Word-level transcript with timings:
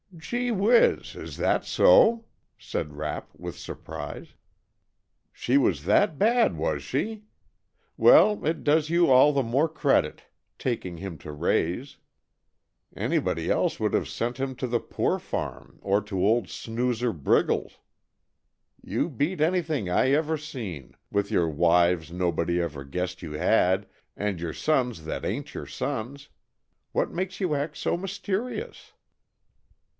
"Gee 0.17 0.51
whiz! 0.51 1.15
Is 1.15 1.37
that 1.37 1.63
so!" 1.63 2.25
said 2.57 2.95
Rapp 2.95 3.29
with 3.35 3.57
surprise. 3.57 4.33
"She 5.31 5.57
was 5.57 5.85
that 5.85 6.17
bad, 6.19 6.57
was 6.57 6.83
she? 6.83 7.23
Well, 7.97 8.45
it 8.45 8.63
does 8.63 8.89
you 8.89 9.09
all 9.09 9.31
the 9.31 9.43
more 9.43 9.69
credit, 9.69 10.23
taking 10.57 10.97
him 10.97 11.17
to 11.19 11.31
raise. 11.31 11.97
Anybody 12.97 13.49
else 13.49 13.79
would 13.79 13.93
have 13.93 14.09
sent 14.09 14.37
him 14.37 14.53
to 14.55 14.67
the 14.67 14.79
poor 14.81 15.17
farm 15.17 15.77
or 15.81 16.01
to 16.01 16.19
old 16.19 16.49
snoozer 16.49 17.13
Briggles. 17.13 17.77
You 18.83 19.07
beat 19.07 19.39
anything 19.39 19.89
I 19.89 20.11
ever 20.11 20.35
seen, 20.37 20.95
with 21.11 21.29
your 21.31 21.47
wives 21.47 22.11
nobody 22.11 22.59
ever 22.59 22.83
guessed 22.83 23.21
you 23.21 23.33
had, 23.33 23.85
and 24.17 24.39
your 24.41 24.53
sons 24.53 25.05
that 25.05 25.23
ain't 25.23 25.53
your 25.53 25.67
sons. 25.67 26.27
What 26.91 27.11
makes 27.11 27.39
you 27.39 27.53
act 27.55 27.77
so 27.77 27.95
mysterious?" 27.97 28.91